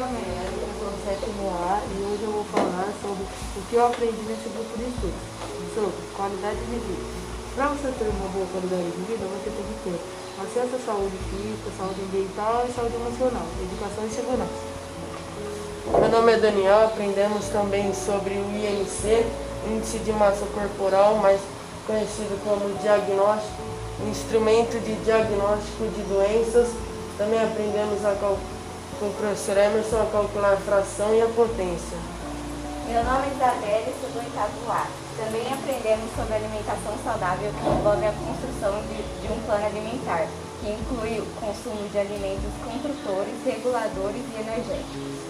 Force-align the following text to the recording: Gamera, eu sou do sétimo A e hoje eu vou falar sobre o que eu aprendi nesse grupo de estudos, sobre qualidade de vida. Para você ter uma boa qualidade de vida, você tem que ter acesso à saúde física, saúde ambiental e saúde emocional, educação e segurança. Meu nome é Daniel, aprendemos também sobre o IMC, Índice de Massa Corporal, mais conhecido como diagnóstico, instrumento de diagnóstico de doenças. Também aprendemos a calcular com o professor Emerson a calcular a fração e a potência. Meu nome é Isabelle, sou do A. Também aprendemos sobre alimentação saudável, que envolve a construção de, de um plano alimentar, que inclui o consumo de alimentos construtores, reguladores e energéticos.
Gamera, 0.00 0.48
eu 0.48 0.72
sou 0.80 0.88
do 0.88 1.04
sétimo 1.04 1.52
A 1.60 1.76
e 1.84 2.00
hoje 2.00 2.24
eu 2.24 2.32
vou 2.32 2.44
falar 2.44 2.88
sobre 3.04 3.20
o 3.20 3.60
que 3.68 3.76
eu 3.76 3.84
aprendi 3.84 4.24
nesse 4.24 4.48
grupo 4.48 4.72
de 4.80 4.88
estudos, 4.88 5.20
sobre 5.76 5.92
qualidade 6.16 6.56
de 6.56 6.80
vida. 6.80 7.04
Para 7.52 7.68
você 7.68 7.92
ter 7.92 8.08
uma 8.08 8.32
boa 8.32 8.48
qualidade 8.48 8.96
de 8.96 9.02
vida, 9.04 9.28
você 9.28 9.52
tem 9.52 9.60
que 9.60 9.76
ter 9.84 10.00
acesso 10.40 10.72
à 10.72 10.80
saúde 10.88 11.20
física, 11.28 11.68
saúde 11.76 12.00
ambiental 12.00 12.64
e 12.64 12.72
saúde 12.72 12.96
emocional, 12.96 13.44
educação 13.60 14.08
e 14.08 14.10
segurança. 14.16 14.60
Meu 15.84 16.08
nome 16.08 16.32
é 16.32 16.38
Daniel, 16.40 16.80
aprendemos 16.86 17.52
também 17.52 17.92
sobre 17.92 18.40
o 18.40 18.48
IMC, 18.56 19.20
Índice 19.68 19.98
de 19.98 20.12
Massa 20.16 20.48
Corporal, 20.56 21.16
mais 21.16 21.42
conhecido 21.86 22.40
como 22.40 22.72
diagnóstico, 22.80 23.60
instrumento 24.08 24.80
de 24.80 24.96
diagnóstico 25.04 25.84
de 25.92 26.00
doenças. 26.08 26.72
Também 27.18 27.36
aprendemos 27.36 28.00
a 28.00 28.16
calcular 28.16 28.59
com 28.98 29.06
o 29.06 29.14
professor 29.14 29.56
Emerson 29.56 30.02
a 30.02 30.06
calcular 30.06 30.54
a 30.54 30.56
fração 30.56 31.14
e 31.14 31.22
a 31.22 31.28
potência. 31.28 31.96
Meu 32.88 33.04
nome 33.04 33.28
é 33.28 33.34
Isabelle, 33.34 33.94
sou 34.00 34.10
do 34.10 34.72
A. 34.72 34.86
Também 35.16 35.46
aprendemos 35.52 36.10
sobre 36.16 36.34
alimentação 36.34 36.94
saudável, 37.04 37.52
que 37.52 37.68
envolve 37.68 38.06
a 38.06 38.12
construção 38.12 38.82
de, 38.88 39.20
de 39.20 39.32
um 39.32 39.40
plano 39.46 39.66
alimentar, 39.66 40.26
que 40.60 40.70
inclui 40.70 41.20
o 41.20 41.26
consumo 41.38 41.88
de 41.88 41.98
alimentos 41.98 42.50
construtores, 42.64 43.34
reguladores 43.44 44.22
e 44.34 44.40
energéticos. 44.40 45.29